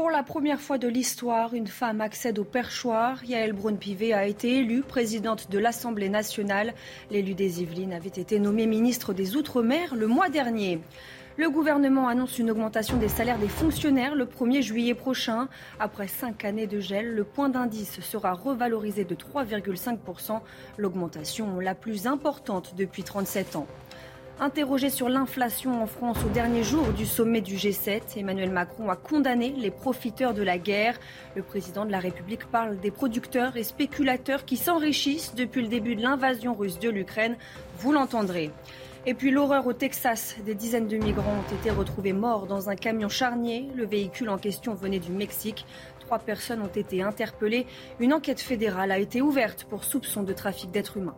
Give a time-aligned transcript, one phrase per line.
[0.00, 3.22] Pour la première fois de l'histoire, une femme accède au perchoir.
[3.22, 6.72] Yael Braun-Pivet a été élue présidente de l'Assemblée nationale.
[7.10, 10.80] L'élu des Yvelines avait été nommé ministre des Outre-mer le mois dernier.
[11.36, 15.48] Le gouvernement annonce une augmentation des salaires des fonctionnaires le 1er juillet prochain.
[15.78, 20.40] Après cinq années de gel, le point d'indice sera revalorisé de 3,5%,
[20.78, 23.66] l'augmentation la plus importante depuis 37 ans.
[24.42, 28.96] Interrogé sur l'inflation en France au dernier jour du sommet du G7, Emmanuel Macron a
[28.96, 30.98] condamné les profiteurs de la guerre.
[31.36, 35.94] Le président de la République parle des producteurs et spéculateurs qui s'enrichissent depuis le début
[35.94, 37.36] de l'invasion russe de l'Ukraine.
[37.80, 38.50] Vous l'entendrez.
[39.04, 42.76] Et puis l'horreur au Texas, des dizaines de migrants ont été retrouvés morts dans un
[42.76, 43.68] camion charnier.
[43.74, 45.66] Le véhicule en question venait du Mexique.
[46.00, 47.66] Trois personnes ont été interpellées.
[47.98, 51.16] Une enquête fédérale a été ouverte pour soupçon de trafic d'êtres humains.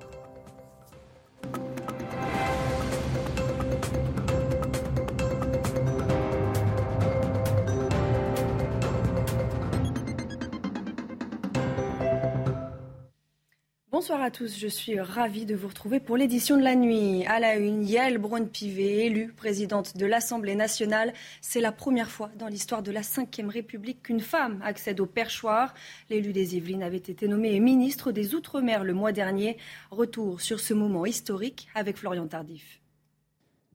[13.93, 17.27] Bonsoir à tous, je suis ravie de vous retrouver pour l'édition de la nuit.
[17.27, 21.13] À la une, Yael Braun-Pivet, élue présidente de l'Assemblée nationale.
[21.43, 25.75] C'est la première fois dans l'histoire de la Ve République qu'une femme accède au perchoir.
[26.09, 29.59] L'élu des Yvelines avait été nommé ministre des Outre-mer le mois dernier.
[29.91, 32.82] Retour sur ce moment historique avec Florian Tardif.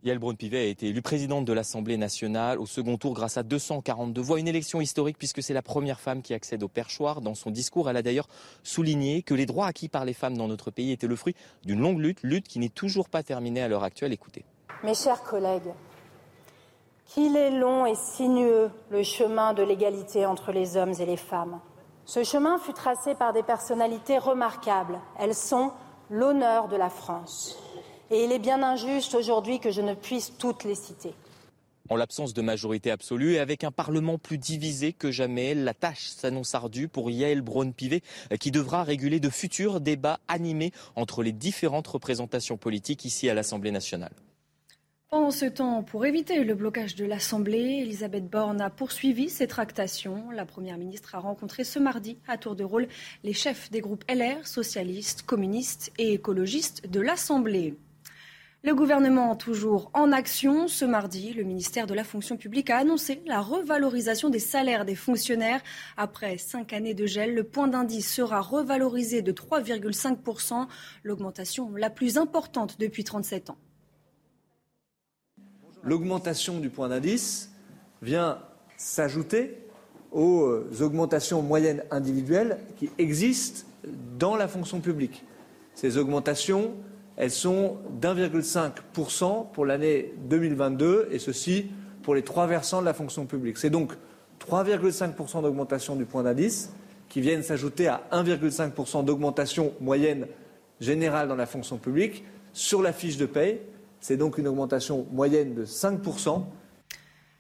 [0.03, 4.21] Yael Braun-Pivet a été élue présidente de l'Assemblée nationale au second tour grâce à 242
[4.21, 4.39] voix.
[4.39, 7.19] Une élection historique puisque c'est la première femme qui accède au perchoir.
[7.21, 8.27] Dans son discours, elle a d'ailleurs
[8.61, 11.79] souligné que les droits acquis par les femmes dans notre pays étaient le fruit d'une
[11.79, 14.13] longue lutte, lutte qui n'est toujours pas terminée à l'heure actuelle.
[14.13, 14.45] Écoutez.
[14.83, 15.73] Mes chers collègues,
[17.07, 21.59] qu'il est long et sinueux le chemin de l'égalité entre les hommes et les femmes.
[22.05, 24.99] Ce chemin fut tracé par des personnalités remarquables.
[25.19, 25.71] Elles sont
[26.09, 27.57] l'honneur de la France.
[28.09, 31.13] Et il est bien injuste aujourd'hui que je ne puisse toutes les citer.
[31.89, 36.08] En l'absence de majorité absolue et avec un Parlement plus divisé que jamais, la tâche
[36.08, 38.02] s'annonce ardue pour Yael Braun-Pivet
[38.39, 43.71] qui devra réguler de futurs débats animés entre les différentes représentations politiques ici à l'Assemblée
[43.71, 44.11] nationale.
[45.10, 50.30] Pendant ce temps, pour éviter le blocage de l'Assemblée, Elisabeth Borne a poursuivi ses tractations.
[50.31, 52.89] La Première ministre a rencontré ce mardi, à tour de rôle,
[53.23, 57.77] les chefs des groupes LR, socialistes, communistes et écologistes de l'Assemblée.
[58.63, 60.67] Le gouvernement toujours en action.
[60.67, 64.95] Ce mardi, le ministère de la fonction publique a annoncé la revalorisation des salaires des
[64.95, 65.61] fonctionnaires.
[65.95, 70.67] Après cinq années de gel, le point d'indice sera revalorisé de 3,5%,
[71.03, 73.57] l'augmentation la plus importante depuis 37 ans.
[75.83, 77.51] L'augmentation du point d'indice
[78.01, 78.39] vient
[78.75, 79.57] s'ajouter
[80.11, 83.67] aux augmentations moyennes individuelles qui existent
[84.17, 85.23] dans la fonction publique.
[85.75, 86.73] Ces augmentations
[87.17, 91.66] elles sont d'1,5% pour l'année 2022, et ceci
[92.04, 93.58] pour les trois versants de la fonction publique.
[93.58, 93.94] C'est donc
[94.48, 96.72] 3,5% d'augmentation du point d'indice
[97.10, 100.28] qui viennent s'ajouter à 1,5% d'augmentation moyenne
[100.80, 102.23] générale dans la fonction publique
[102.54, 103.60] sur la fiche de paye.
[103.99, 106.44] C'est donc une augmentation moyenne de 5%.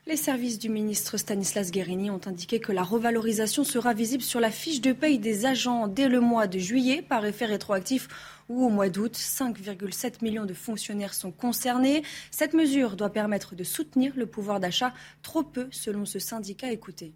[0.07, 4.51] Les services du ministre Stanislas Guérini ont indiqué que la revalorisation sera visible sur la
[4.51, 8.07] fiche de paye des agents dès le mois de juillet par effet rétroactif
[8.47, 9.17] ou au mois d'août.
[9.17, 12.03] 5,7 millions de fonctionnaires sont concernés.
[12.31, 17.13] Cette mesure doit permettre de soutenir le pouvoir d'achat, trop peu selon ce syndicat écouté.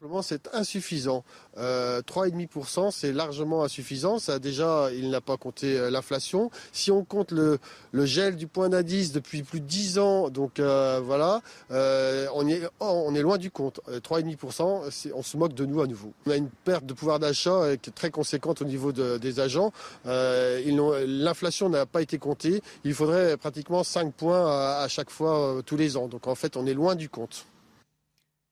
[0.00, 1.24] Simplement, c'est insuffisant.
[1.56, 4.20] Euh, 3,5%, c'est largement insuffisant.
[4.20, 6.52] Ça, déjà, il n'a pas compté euh, l'inflation.
[6.70, 7.58] Si on compte le,
[7.92, 11.42] gel du point d'indice depuis plus de 10 ans, donc euh, voilà,
[11.72, 13.80] euh, on, est, oh, on est loin du compte.
[13.88, 16.12] 3,5%, on se moque de nous à nouveau.
[16.26, 17.62] On a une perte de pouvoir d'achat
[17.96, 19.72] très conséquente au niveau de, des agents.
[20.04, 22.62] L'inflation n'a pas été comptée.
[22.84, 26.06] Il faudrait pratiquement 5 points à chaque fois tous les ans.
[26.06, 27.46] Donc en fait, on est loin du compte.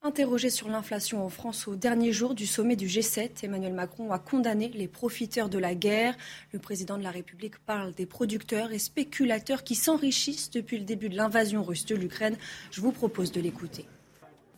[0.03, 4.21] Interrogé sur l'inflation en France au dernier jour du sommet du G7, Emmanuel Macron a
[4.21, 6.17] condamné les profiteurs de la guerre.
[6.53, 11.09] Le président de la République parle des producteurs et spéculateurs qui s'enrichissent depuis le début
[11.09, 12.37] de l'invasion russe de l'Ukraine.
[12.71, 13.85] Je vous propose de l'écouter.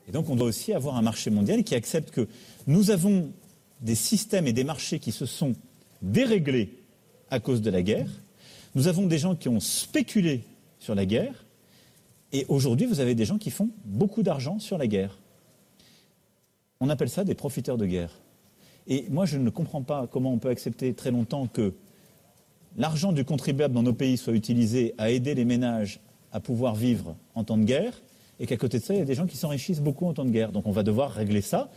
[0.07, 2.29] Et donc on doit aussi avoir un marché mondial qui accepte que
[2.67, 3.33] nous avons
[3.81, 5.55] des systèmes et des marchés qui se sont
[6.03, 6.83] déréglés
[7.31, 8.11] à cause de la guerre.
[8.75, 10.45] Nous avons des gens qui ont spéculé
[10.79, 11.47] sur la guerre.
[12.33, 15.19] Et aujourd'hui, vous avez des gens qui font beaucoup d'argent sur la guerre.
[16.81, 18.13] On appelle ça des profiteurs de guerre.
[18.87, 21.75] Et moi, je ne comprends pas comment on peut accepter très longtemps que
[22.77, 26.01] l'argent du contribuable dans nos pays soit utilisé à aider les ménages
[26.33, 28.01] à pouvoir vivre en temps de guerre,
[28.41, 30.25] et qu'à côté de ça, il y a des gens qui s'enrichissent beaucoup en temps
[30.25, 30.53] de guerre.
[30.53, 31.71] Donc on va devoir régler ça.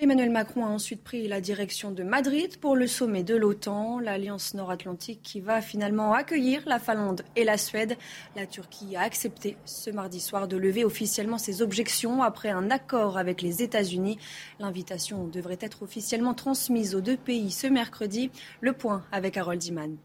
[0.00, 4.52] Emmanuel Macron a ensuite pris la direction de Madrid pour le sommet de l'OTAN, l'alliance
[4.54, 7.96] nord-atlantique qui va finalement accueillir la Finlande et la Suède.
[8.34, 13.18] La Turquie a accepté ce mardi soir de lever officiellement ses objections après un accord
[13.18, 14.18] avec les États-Unis.
[14.58, 18.32] L'invitation devrait être officiellement transmise aux deux pays ce mercredi.
[18.60, 19.96] Le point avec Harold Iman.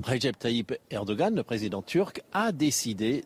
[0.00, 3.24] Recep Tayyip Erdogan, le président turc, a décidé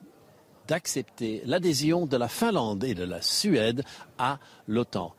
[0.66, 3.84] d'accepter l'adhésion de la Finlande et de la Suède
[4.18, 5.14] à l'OTAN.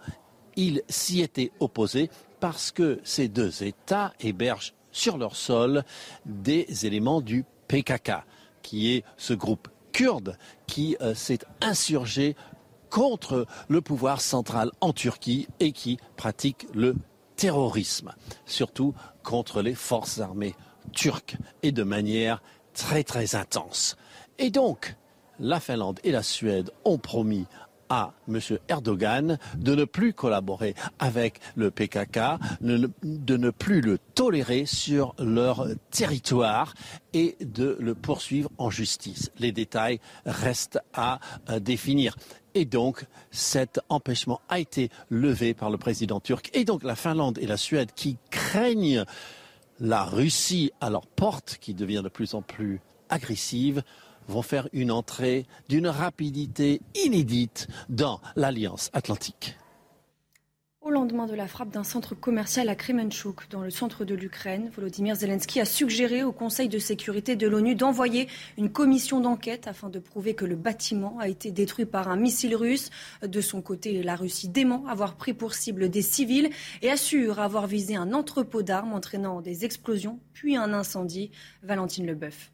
[0.56, 2.10] Il s'y était opposé
[2.40, 5.84] parce que ces deux États hébergent sur leur sol
[6.26, 8.12] des éléments du PKK,
[8.62, 10.38] qui est ce groupe kurde
[10.68, 12.36] qui euh, s'est insurgé
[12.90, 16.96] contre le pouvoir central en Turquie et qui pratique le
[17.36, 18.14] terrorisme,
[18.46, 18.94] surtout
[19.24, 20.56] contre les forces armées
[20.94, 22.42] turques et de manière
[22.74, 23.98] très très intense.
[24.38, 24.96] Et donc,
[25.40, 27.46] la Finlande et la Suède ont promis
[27.90, 28.40] à M.
[28.68, 32.20] Erdogan de ne plus collaborer avec le PKK,
[32.62, 36.74] de ne plus le tolérer sur leur territoire
[37.14, 39.32] et de le poursuivre en justice.
[39.38, 41.20] Les détails restent à
[41.62, 42.16] définir.
[42.56, 46.50] Et donc, cet empêchement a été levé par le président turc.
[46.54, 49.04] Et donc, la Finlande et la Suède qui craignent
[49.80, 52.80] la Russie à leur porte, qui devient de plus en plus
[53.10, 53.84] agressive,
[54.28, 59.58] vont faire une entrée d'une rapidité inédite dans l'Alliance atlantique.
[60.86, 64.70] Au lendemain de la frappe d'un centre commercial à Kremenchuk, dans le centre de l'Ukraine,
[64.70, 68.28] Volodymyr Zelensky a suggéré au Conseil de sécurité de l'ONU d'envoyer
[68.60, 72.56] une commission d'enquête afin de prouver que le bâtiment a été détruit par un missile
[72.56, 72.92] russe.
[73.24, 76.52] De son côté, la Russie dément avoir pris pour cible des civils
[76.84, 81.32] et assure avoir visé un entrepôt d'armes entraînant des explosions puis un incendie.
[81.64, 82.52] Valentine Leboeuf.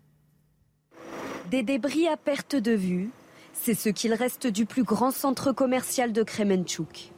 [1.50, 3.10] Des débris à perte de vue,
[3.54, 7.12] c'est ce qu'il reste du plus grand centre commercial de Kremenchuk.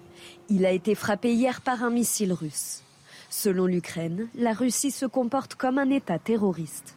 [0.50, 2.82] Il a été frappé hier par un missile russe.
[3.30, 6.96] Selon l'Ukraine, la Russie se comporte comme un État terroriste.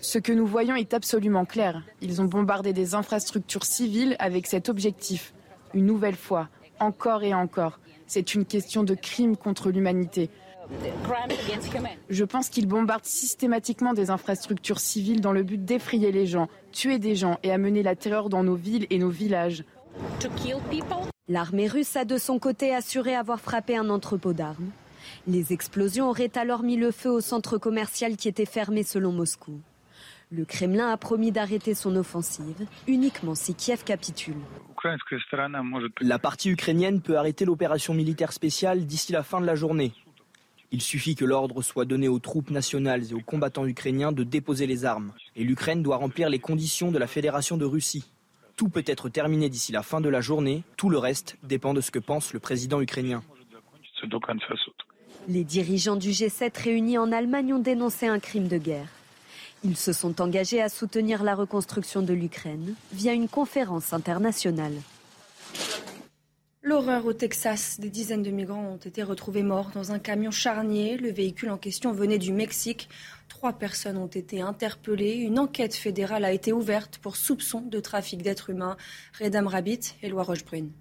[0.00, 1.82] Ce que nous voyons est absolument clair.
[2.00, 5.32] Ils ont bombardé des infrastructures civiles avec cet objectif.
[5.74, 6.48] Une nouvelle fois,
[6.80, 7.78] encore et encore.
[8.06, 10.28] C'est une question de crime contre l'humanité.
[12.08, 16.98] Je pense qu'ils bombardent systématiquement des infrastructures civiles dans le but d'effrayer les gens, tuer
[16.98, 19.64] des gens et amener la terreur dans nos villes et nos villages.
[21.28, 24.70] L'armée russe a de son côté assuré avoir frappé un entrepôt d'armes.
[25.26, 29.60] Les explosions auraient alors mis le feu au centre commercial qui était fermé selon Moscou.
[30.30, 34.36] Le Kremlin a promis d'arrêter son offensive uniquement si Kiev capitule.
[36.00, 39.92] La partie ukrainienne peut arrêter l'opération militaire spéciale d'ici la fin de la journée.
[40.74, 44.66] Il suffit que l'ordre soit donné aux troupes nationales et aux combattants ukrainiens de déposer
[44.66, 45.12] les armes.
[45.36, 48.10] Et l'Ukraine doit remplir les conditions de la Fédération de Russie.
[48.56, 51.82] Tout peut être terminé d'ici la fin de la journée, tout le reste dépend de
[51.82, 53.22] ce que pense le président ukrainien.
[55.28, 58.88] Les dirigeants du G7 réunis en Allemagne ont dénoncé un crime de guerre.
[59.64, 64.74] Ils se sont engagés à soutenir la reconstruction de l'Ukraine via une conférence internationale.
[66.72, 67.78] L'horreur au Texas.
[67.78, 70.96] Des dizaines de migrants ont été retrouvés morts dans un camion charnier.
[70.96, 72.88] Le véhicule en question venait du Mexique.
[73.28, 75.16] Trois personnes ont été interpellées.
[75.16, 78.78] Une enquête fédérale a été ouverte pour soupçon de trafic d'êtres humains.
[79.20, 80.72] Redam Rabbit, Éloi Rochebrune.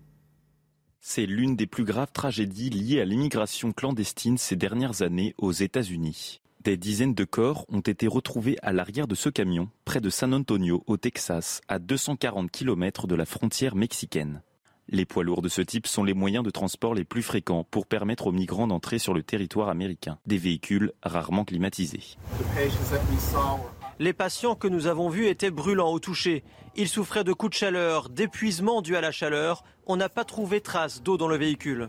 [1.01, 6.39] C'est l'une des plus graves tragédies liées à l'immigration clandestine ces dernières années aux États-Unis.
[6.63, 10.33] Des dizaines de corps ont été retrouvés à l'arrière de ce camion, près de San
[10.33, 14.41] Antonio, au Texas, à 240 km de la frontière mexicaine.
[14.93, 17.85] Les poids lourds de ce type sont les moyens de transport les plus fréquents pour
[17.85, 20.17] permettre aux migrants d'entrer sur le territoire américain.
[20.25, 22.17] Des véhicules rarement climatisés.
[23.99, 26.43] Les patients que nous avons vus étaient brûlants au toucher.
[26.75, 29.63] Ils souffraient de coups de chaleur, d'épuisement dû à la chaleur.
[29.87, 31.87] On n'a pas trouvé trace d'eau dans le véhicule.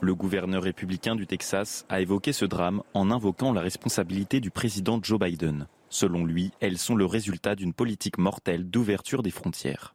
[0.00, 5.00] Le gouverneur républicain du Texas a évoqué ce drame en invoquant la responsabilité du président
[5.02, 5.66] Joe Biden.
[5.94, 9.94] Selon lui, elles sont le résultat d'une politique mortelle d'ouverture des frontières.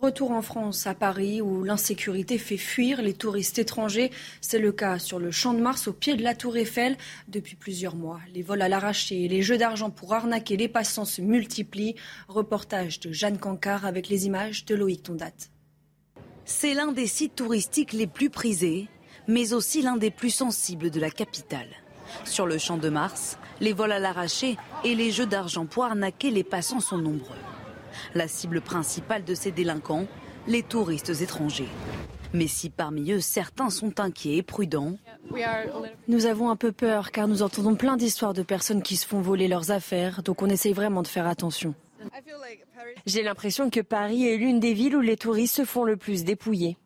[0.00, 4.12] Retour en France, à Paris, où l'insécurité fait fuir les touristes étrangers.
[4.40, 6.96] C'est le cas sur le Champ de Mars, au pied de la Tour Eiffel.
[7.26, 11.04] Depuis plusieurs mois, les vols à l'arraché et les jeux d'argent pour arnaquer les passants
[11.04, 11.96] se multiplient.
[12.28, 15.32] Reportage de Jeanne Cancard avec les images de Loïc Tondat.
[16.44, 18.86] C'est l'un des sites touristiques les plus prisés,
[19.26, 21.66] mais aussi l'un des plus sensibles de la capitale.
[22.24, 26.30] Sur le Champ de Mars, les vols à l'arraché et les jeux d'argent pour arnaquer
[26.30, 27.36] les passants sont nombreux.
[28.14, 30.06] La cible principale de ces délinquants,
[30.46, 31.68] les touristes étrangers.
[32.32, 34.98] Mais si parmi eux certains sont inquiets et prudents,
[36.08, 39.20] nous avons un peu peur car nous entendons plein d'histoires de personnes qui se font
[39.20, 41.74] voler leurs affaires, donc on essaye vraiment de faire attention.
[43.06, 46.24] J'ai l'impression que Paris est l'une des villes où les touristes se font le plus
[46.24, 46.76] dépouiller.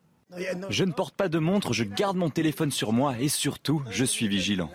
[0.69, 4.03] Je ne porte pas de montre, je garde mon téléphone sur moi et surtout, je
[4.05, 4.69] suis vigilant.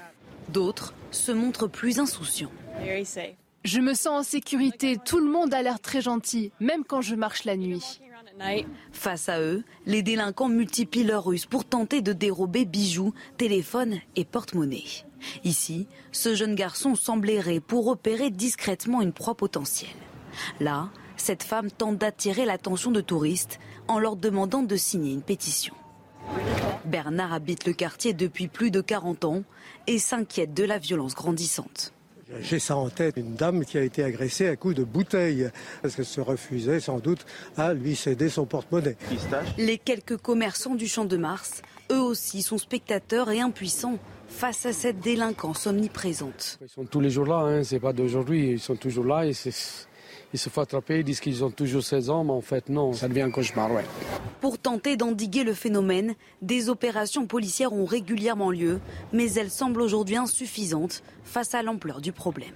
[0.48, 2.52] D'autres se montrent plus insouciants.
[3.64, 7.14] Je me sens en sécurité, tout le monde a l'air très gentil, même quand je
[7.14, 8.00] marche la nuit.
[8.92, 14.24] Face à eux, les délinquants multiplient leurs ruses pour tenter de dérober bijoux, téléphones et
[14.24, 14.84] porte-monnaie.
[15.44, 19.90] Ici, ce jeune garçon semble errer pour repérer discrètement une proie potentielle.
[20.60, 25.74] Là, cette femme tente d'attirer l'attention de touristes en leur demandant de signer une pétition.
[26.84, 29.42] Bernard habite le quartier depuis plus de 40 ans
[29.88, 31.92] et s'inquiète de la violence grandissante.
[32.40, 35.96] J'ai ça en tête, une dame qui a été agressée à coups de bouteille, parce
[35.96, 37.24] qu'elle se refusait sans doute
[37.56, 38.96] à lui céder son porte-monnaie.
[39.56, 44.74] Les quelques commerçants du Champ de Mars, eux aussi, sont spectateurs et impuissants face à
[44.74, 46.58] cette délinquance omniprésente.
[46.60, 49.32] Ils sont tous les jours là, hein, c'est pas d'aujourd'hui, ils sont toujours là et
[50.32, 52.92] ils se font attraper, ils disent qu'ils ont toujours 16 ans, mais en fait non,
[52.92, 53.84] ça devient un cauchemar, ouais.
[54.40, 58.80] Pour tenter d'endiguer le phénomène, des opérations policières ont régulièrement lieu,
[59.12, 62.54] mais elles semblent aujourd'hui insuffisantes face à l'ampleur du problème.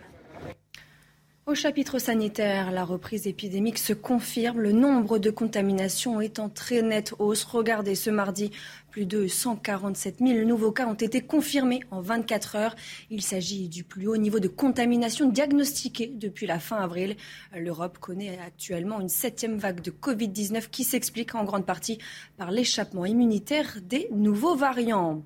[1.45, 4.61] Au chapitre sanitaire, la reprise épidémique se confirme.
[4.61, 7.43] Le nombre de contaminations est en très nette hausse.
[7.43, 8.53] Regardez, ce mardi,
[8.93, 12.77] plus de 147 000 nouveaux cas ont été confirmés en 24 heures.
[13.11, 17.17] Il s'agit du plus haut niveau de contamination diagnostiqué depuis la fin avril.
[17.59, 21.99] L'Europe connaît actuellement une septième vague de Covid-19 qui s'explique en grande partie
[22.37, 25.25] par l'échappement immunitaire des nouveaux variants.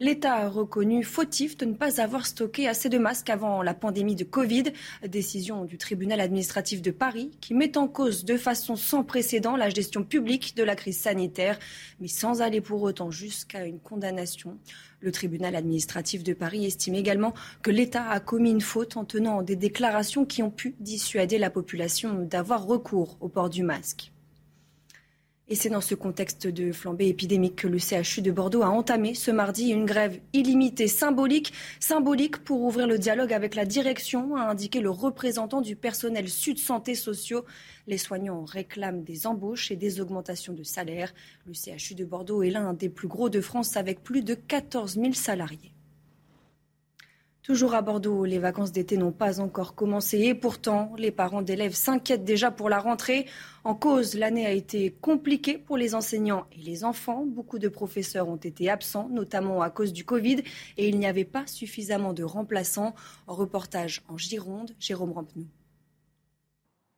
[0.00, 4.14] L'État a reconnu fautif de ne pas avoir stocké assez de masques avant la pandémie
[4.14, 4.72] de Covid.
[5.08, 9.70] Décision du tribunal administratif de Paris qui met en cause de façon sans précédent la
[9.70, 11.58] gestion publique de la crise sanitaire,
[11.98, 14.56] mais sans aller pour autant jusqu'à une condamnation.
[15.00, 19.42] Le tribunal administratif de Paris estime également que l'État a commis une faute en tenant
[19.42, 24.12] des déclarations qui ont pu dissuader la population d'avoir recours au port du masque.
[25.50, 29.14] Et c'est dans ce contexte de flambée épidémique que le CHU de Bordeaux a entamé
[29.14, 34.42] ce mardi une grève illimitée symbolique, symbolique pour ouvrir le dialogue avec la direction, a
[34.42, 37.46] indiqué le représentant du personnel Sud Santé Sociaux.
[37.86, 41.14] Les soignants réclament des embauches et des augmentations de salaire.
[41.46, 44.96] Le CHU de Bordeaux est l'un des plus gros de France avec plus de 14
[44.96, 45.72] 000 salariés.
[47.48, 51.72] Toujours à Bordeaux, les vacances d'été n'ont pas encore commencé et pourtant, les parents d'élèves
[51.72, 53.24] s'inquiètent déjà pour la rentrée.
[53.64, 57.24] En cause, l'année a été compliquée pour les enseignants et les enfants.
[57.24, 60.42] Beaucoup de professeurs ont été absents, notamment à cause du Covid,
[60.76, 62.94] et il n'y avait pas suffisamment de remplaçants.
[63.26, 65.46] reportage en Gironde, Jérôme Rampenou.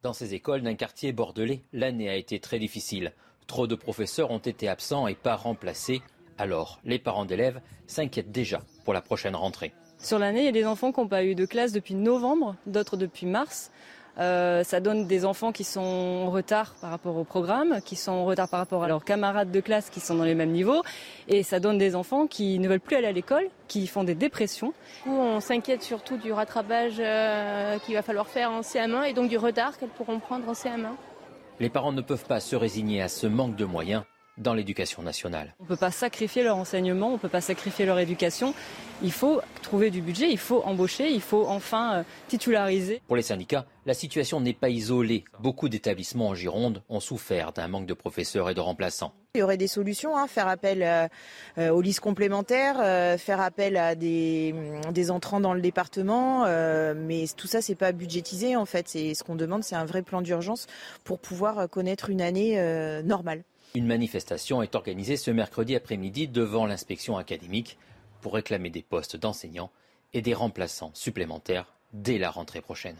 [0.02, 3.12] Dans ces écoles d'un quartier bordelais, l'année a été très difficile.
[3.46, 6.02] Trop de professeurs ont été absents et pas remplacés.
[6.38, 9.72] Alors, les parents d'élèves s'inquiètent déjà pour la prochaine rentrée.
[10.02, 12.56] Sur l'année, il y a des enfants qui n'ont pas eu de classe depuis novembre,
[12.66, 13.70] d'autres depuis mars.
[14.18, 18.12] Euh, ça donne des enfants qui sont en retard par rapport au programme, qui sont
[18.12, 20.82] en retard par rapport à leurs camarades de classe qui sont dans les mêmes niveaux.
[21.28, 24.14] Et ça donne des enfants qui ne veulent plus aller à l'école, qui font des
[24.14, 24.72] dépressions.
[25.06, 29.36] On s'inquiète surtout du rattrapage euh, qu'il va falloir faire en CM1 et donc du
[29.36, 30.96] retard qu'elles pourront prendre en CM1.
[31.60, 34.02] Les parents ne peuvent pas se résigner à ce manque de moyens
[34.40, 35.54] dans l'éducation nationale.
[35.60, 38.54] On ne peut pas sacrifier leur enseignement, on ne peut pas sacrifier leur éducation.
[39.02, 43.00] Il faut trouver du budget, il faut embaucher, il faut enfin euh, titulariser.
[43.06, 45.24] Pour les syndicats, la situation n'est pas isolée.
[45.38, 49.14] Beaucoup d'établissements en Gironde ont souffert d'un manque de professeurs et de remplaçants.
[49.34, 51.06] Il y aurait des solutions, hein, faire appel euh,
[51.58, 52.76] euh, aux listes complémentaires,
[53.18, 54.54] faire appel à des,
[54.92, 56.46] des, entrants dans le département,
[56.94, 58.88] mais tout ça c'est pas budgétisé en fait.
[58.88, 60.66] C'est ce qu'on demande, c'est un vrai plan d'urgence
[61.04, 62.60] pour pouvoir connaître une année
[63.04, 63.42] normale.
[63.74, 67.78] Une manifestation est organisée ce mercredi après-midi devant l'inspection académique
[68.20, 69.70] pour réclamer des postes d'enseignants
[70.12, 72.96] et des remplaçants supplémentaires dès la rentrée prochaine.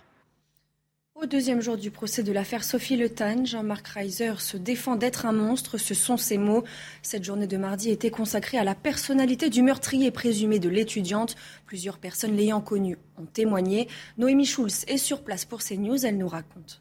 [1.16, 3.10] Au deuxième jour du procès de l'affaire Sophie Le
[3.44, 6.62] Jean-Marc Reiser se défend d'être un monstre, ce sont ses mots.
[7.02, 11.34] Cette journée de mardi était consacrée à la personnalité du meurtrier présumé de l'étudiante.
[11.66, 13.88] Plusieurs personnes l'ayant connue ont témoigné.
[14.18, 16.80] Noémie Schulz est sur place pour CNews, elle nous raconte.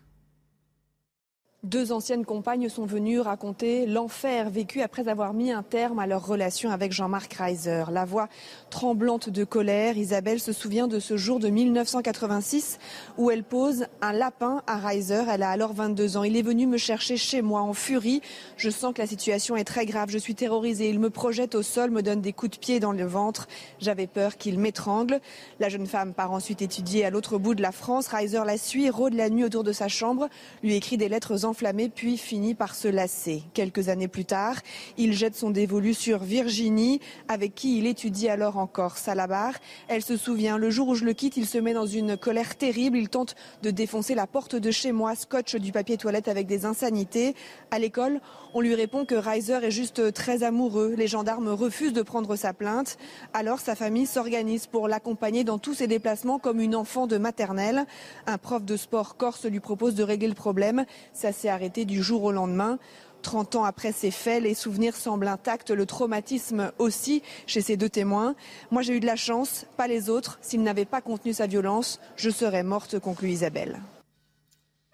[1.63, 6.25] Deux anciennes compagnes sont venues raconter l'enfer vécu après avoir mis un terme à leur
[6.25, 7.83] relation avec Jean-Marc Reiser.
[7.91, 8.29] La voix
[8.69, 12.79] tremblante de colère, Isabelle se souvient de ce jour de 1986
[13.17, 15.25] où elle pose un lapin à Reiser.
[15.29, 16.23] Elle a alors 22 ans.
[16.23, 18.21] Il est venu me chercher chez moi en furie.
[18.55, 20.11] Je sens que la situation est très grave.
[20.11, 20.89] Je suis terrorisée.
[20.89, 23.49] Il me projette au sol, me donne des coups de pied dans le ventre.
[23.79, 25.19] J'avais peur qu'il m'étrangle.
[25.59, 28.07] La jeune femme part ensuite étudier à l'autre bout de la France.
[28.07, 30.29] Reiser la suit, rôde la nuit autour de sa chambre,
[30.63, 33.43] lui écrit des lettres enflammé puis finit par se lasser.
[33.53, 34.55] Quelques années plus tard,
[34.97, 39.53] il jette son dévolu sur Virginie, avec qui il étudie alors encore Salabar.
[39.87, 42.55] Elle se souvient, le jour où je le quitte, il se met dans une colère
[42.55, 42.97] terrible.
[42.97, 46.65] Il tente de défoncer la porte de chez moi, scotch du papier toilette avec des
[46.65, 47.35] insanités.
[47.71, 48.21] À l'école,
[48.53, 50.93] on lui répond que Reiser est juste très amoureux.
[50.97, 52.97] Les gendarmes refusent de prendre sa plainte.
[53.33, 57.85] Alors sa famille s'organise pour l'accompagner dans tous ses déplacements comme une enfant de maternelle.
[58.27, 60.85] Un prof de sport corse lui propose de régler le problème.
[61.13, 62.77] Ça s'est arrêté du jour au lendemain.
[63.21, 67.89] 30 ans après ces faits, les souvenirs semblent intacts, le traumatisme aussi chez ces deux
[67.89, 68.35] témoins.
[68.71, 70.39] Moi j'ai eu de la chance, pas les autres.
[70.41, 73.79] S'ils n'avaient pas contenu sa violence, je serais morte, conclut Isabelle.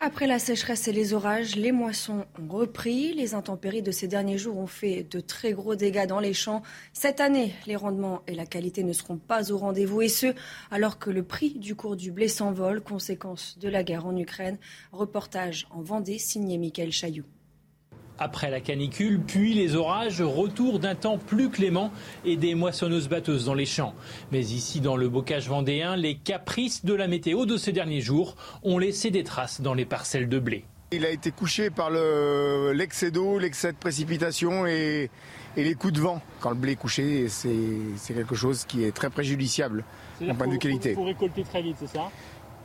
[0.01, 3.13] Après la sécheresse et les orages, les moissons ont repris.
[3.13, 6.61] Les intempéries de ces derniers jours ont fait de très gros dégâts dans les champs.
[6.93, 10.35] Cette année, les rendements et la qualité ne seront pas au rendez-vous et ce,
[10.69, 14.57] alors que le prix du cours du blé s'envole, conséquence de la guerre en Ukraine.
[14.91, 17.25] Reportage en Vendée, signé Michael Chailloux.
[18.17, 21.91] Après la canicule, puis les orages, retour d'un temps plus clément
[22.23, 23.93] et des moissonneuses-batteuses dans les champs.
[24.31, 28.35] Mais ici, dans le bocage vendéen, les caprices de la météo de ces derniers jours
[28.63, 30.63] ont laissé des traces dans les parcelles de blé.
[30.91, 35.09] Il a été couché par l'excès d'eau, l'excès de précipitation et,
[35.57, 36.21] les coups de vent.
[36.39, 39.83] Quand le blé est couché, c'est quelque chose qui est très préjudiciable
[40.21, 40.93] en point de qualité.
[40.93, 42.09] Pour récolter très vite, c'est ça?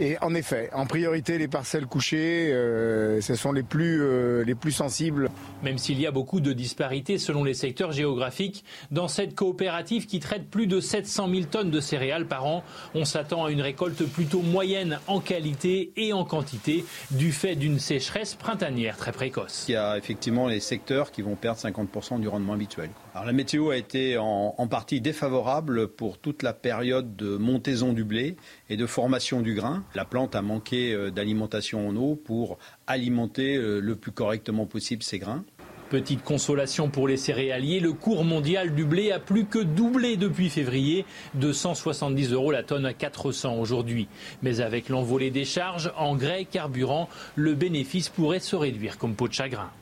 [0.01, 4.55] Et en effet, en priorité, les parcelles couchées, euh, ce sont les plus, euh, les
[4.55, 5.29] plus sensibles.
[5.63, 10.19] Même s'il y a beaucoup de disparités selon les secteurs géographiques, dans cette coopérative qui
[10.19, 12.65] traite plus de 700 000 tonnes de céréales par an,
[12.95, 17.79] on s'attend à une récolte plutôt moyenne en qualité et en quantité du fait d'une
[17.79, 19.67] sécheresse printanière très précoce.
[19.69, 22.89] Il y a effectivement les secteurs qui vont perdre 50% du rendement habituel.
[23.13, 27.93] Alors la météo a été en, en partie défavorable pour toute la période de montaison
[27.93, 28.37] du blé
[28.69, 29.83] et de formation du grain.
[29.97, 35.03] La plante a manqué euh, d'alimentation en eau pour alimenter euh, le plus correctement possible
[35.03, 35.45] ses grains.
[35.91, 40.49] Petite consolation pour les céréaliers, le cours mondial du blé a plus que doublé depuis
[40.49, 44.07] février, de 170 euros la tonne à 400 aujourd'hui.
[44.43, 49.33] Mais avec l'envolée des charges, engrais, carburant, le bénéfice pourrait se réduire comme peau de
[49.33, 49.73] chagrin.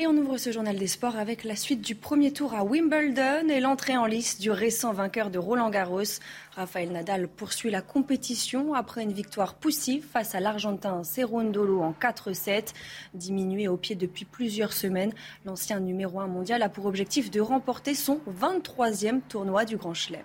[0.00, 3.48] Et on ouvre ce journal des sports avec la suite du premier tour à Wimbledon
[3.48, 6.20] et l'entrée en lice du récent vainqueur de Roland Garros.
[6.54, 12.74] Rafael Nadal poursuit la compétition après une victoire poussive face à l'Argentin Cerundolo en 4-7.
[13.14, 15.12] Diminué au pied depuis plusieurs semaines,
[15.44, 20.22] l'ancien numéro 1 mondial a pour objectif de remporter son 23e tournoi du Grand Chelem.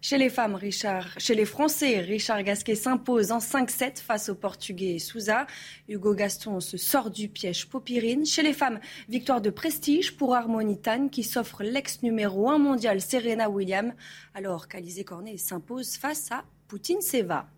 [0.00, 5.00] Chez les femmes, Richard, chez les Français, Richard Gasquet s'impose en 5-7 face au Portugais
[5.00, 5.48] Souza.
[5.88, 8.24] Hugo Gaston se sort du piège Popirine.
[8.24, 13.50] Chez les femmes, victoire de prestige pour Harmonitane qui s'offre l'ex numéro 1 mondial Serena
[13.50, 13.92] Williams,
[14.34, 17.48] alors qu'Alizé Cornet s'impose face à Poutine Seva.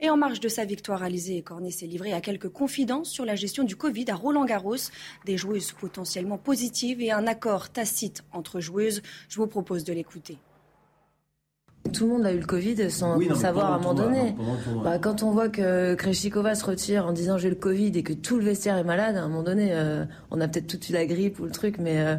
[0.00, 3.36] Et en marge de sa victoire, Alizé Cornet s'est livré à quelques confidences sur la
[3.36, 4.90] gestion du Covid à Roland Garros,
[5.26, 9.00] des joueuses potentiellement positives et un accord tacite entre joueuses.
[9.28, 10.38] Je vous propose de l'écouter.
[11.92, 14.34] Tout le monde a eu le Covid sans savoir à un moment donné.
[14.84, 18.12] Bah, quand on voit que Kreshikova se retire en disant j'ai le Covid et que
[18.12, 20.92] tout le vestiaire est malade, à un moment donné, euh, on a peut-être tout eu
[20.92, 22.16] la grippe ou le truc, mais euh,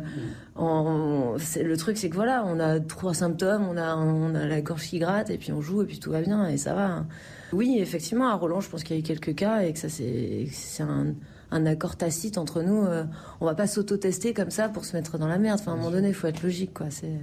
[0.57, 4.83] le truc c'est que voilà, on a trois symptômes, on a, on a la gorge
[4.83, 7.05] qui gratte et puis on joue et puis tout va bien et ça va.
[7.53, 9.87] Oui, effectivement, à Roland, je pense qu'il y a eu quelques cas et que ça
[9.89, 11.13] c'est un,
[11.51, 12.83] un accord tacite entre nous.
[12.83, 13.03] Euh,
[13.39, 15.59] on va pas s'auto-tester comme ça pour se mettre dans la merde.
[15.61, 16.87] Enfin, à un moment donné, il faut être logique, quoi.
[16.89, 17.19] C'est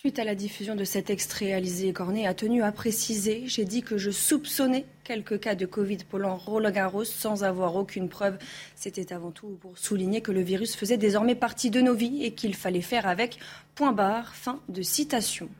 [0.00, 3.82] Suite à la diffusion de cet extrait, Alizé Cornet a tenu à préciser J'ai dit
[3.82, 8.38] que je soupçonnais quelques cas de Covid pour Roland Garros sans avoir aucune preuve.
[8.74, 12.32] C'était avant tout pour souligner que le virus faisait désormais partie de nos vies et
[12.32, 13.40] qu'il fallait faire avec.
[13.74, 14.34] Point barre.
[14.34, 15.50] Fin de citation.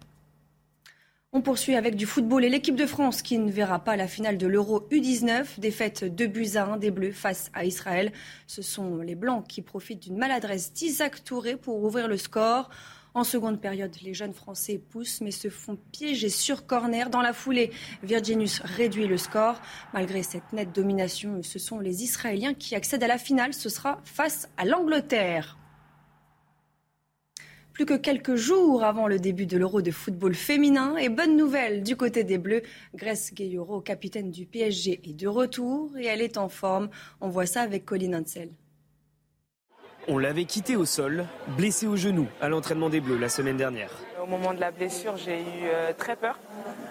[1.34, 4.38] On poursuit avec du football et l'équipe de France qui ne verra pas la finale
[4.38, 8.10] de l'Euro U19, défaite de buts à 1 des Bleus face à Israël.
[8.46, 12.70] Ce sont les Blancs qui profitent d'une maladresse d'Isaac Touré pour ouvrir le score.
[13.12, 17.10] En seconde période, les jeunes Français poussent mais se font piéger sur corner.
[17.10, 17.72] Dans la foulée,
[18.04, 19.60] Virginius réduit le score.
[19.92, 23.52] Malgré cette nette domination, ce sont les Israéliens qui accèdent à la finale.
[23.52, 25.58] Ce sera face à l'Angleterre.
[27.72, 30.96] Plus que quelques jours avant le début de l'Euro de football féminin.
[30.96, 32.62] Et bonne nouvelle du côté des Bleus,
[32.94, 36.90] Grace Gayoro, capitaine du PSG, est de retour et elle est en forme.
[37.20, 38.50] On voit ça avec Colin Hansel.
[40.12, 41.24] On l'avait quitté au sol,
[41.56, 43.92] blessé au genou à l'entraînement des Bleus la semaine dernière.
[44.20, 46.36] Au moment de la blessure, j'ai eu euh, très peur,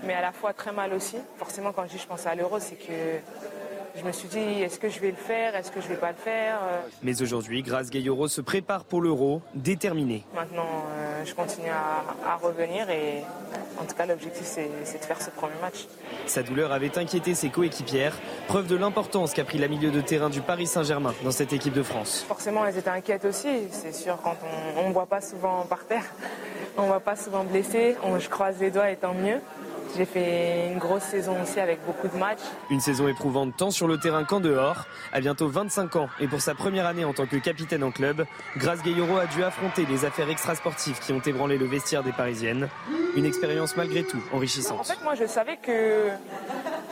[0.05, 1.17] mais à la fois très mal aussi.
[1.35, 3.19] Forcément, quand je dis je pense à l'euro, c'est que
[3.95, 6.11] je me suis dit, est-ce que je vais le faire Est-ce que je vais pas
[6.11, 6.59] le faire
[7.03, 10.23] Mais aujourd'hui, Grace Gayoro se prépare pour l'Euro, déterminée.
[10.33, 13.23] Maintenant, euh, je continue à, revenir et
[13.79, 15.87] en tout cas, l'objectif, c'est de faire ce premier match.
[16.25, 18.15] Sa douleur avait inquiété ses coéquipières,
[18.47, 21.73] preuve de l'importance qu'a pris la milieu de terrain du Paris Saint-Germain dans cette équipe
[21.73, 22.23] de France.
[22.27, 23.67] Forcément, elles étaient inquiètes aussi.
[23.71, 24.37] C'est sûr, quand
[24.77, 26.05] on ne voit pas souvent par terre,
[26.77, 27.95] on ne voit pas souvent blessé.
[28.19, 29.39] je croise les doigts et tant mieux.
[29.97, 32.39] J'ai fait une grosse saison aussi avec beaucoup de matchs.
[32.69, 34.85] Une saison éprouvante tant sur le terrain qu'en dehors.
[35.11, 38.25] À bientôt 25 ans et pour sa première année en tant que capitaine en club,
[38.57, 42.69] Grace Gayoro a dû affronter les affaires extrasportives qui ont ébranlé le vestiaire des Parisiennes.
[43.15, 44.79] Une expérience malgré tout enrichissante.
[44.79, 46.07] En fait, moi je savais que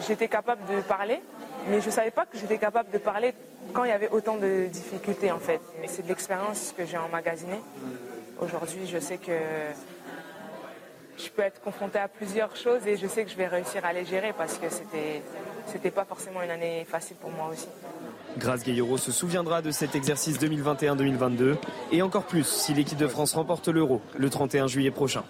[0.07, 1.21] j'étais capable de parler,
[1.69, 3.33] mais je ne savais pas que j'étais capable de parler
[3.73, 5.61] quand il y avait autant de difficultés en fait.
[5.81, 7.61] Mais c'est de l'expérience que j'ai emmagasinée.
[8.39, 9.31] Aujourd'hui, je sais que
[11.17, 13.93] je peux être confrontée à plusieurs choses et je sais que je vais réussir à
[13.93, 15.21] les gérer parce que c'était
[15.65, 17.67] c'était pas forcément une année facile pour moi aussi.
[18.37, 21.55] Grace Gayoro se souviendra de cet exercice 2021-2022
[21.91, 25.23] et encore plus si l'équipe de France remporte l'Euro le 31 juillet prochain.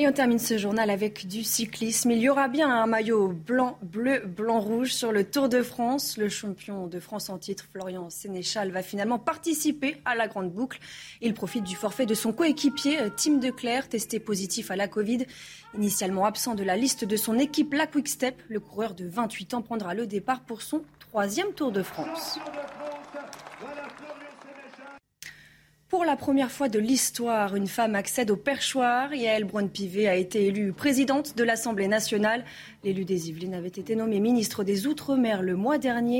[0.00, 2.12] Et on termine ce journal avec du cyclisme.
[2.12, 6.16] Il y aura bien un maillot blanc, bleu, blanc, rouge sur le Tour de France.
[6.18, 10.78] Le champion de France en titre, Florian Sénéchal, va finalement participer à la grande boucle.
[11.20, 15.26] Il profite du forfait de son coéquipier, Tim Declerc, testé positif à la Covid.
[15.74, 19.54] Initialement absent de la liste de son équipe, la Quick Step, le coureur de 28
[19.54, 22.38] ans prendra le départ pour son troisième Tour de France.
[25.88, 29.14] Pour la première fois de l'histoire, une femme accède au perchoir.
[29.14, 32.44] Yael Braun-Pivet a été élue présidente de l'Assemblée nationale.
[32.84, 36.16] L'élu des Yvelines avait été nommé ministre des Outre-mer le mois dernier.